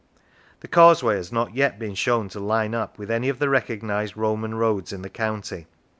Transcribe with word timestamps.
The 0.61 0.67
causeway 0.67 1.17
has 1.17 1.31
not 1.31 1.53
yet 1.53 1.77
been 1.77 1.93
shown 1.93 2.27
to 2.29 2.39
line 2.39 2.73
up 2.73 2.97
with 2.97 3.11
any 3.11 3.29
of 3.29 3.37
the 3.37 3.49
recognised 3.49 4.17
Roman 4.17 4.55
roads 4.55 4.91
in 4.91 5.03
the 5.03 5.11
county. 5.11 5.67